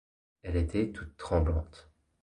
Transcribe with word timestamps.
Elle 0.41 0.55
était 0.55 0.89
toute 0.89 1.15
tremblante. 1.15 1.91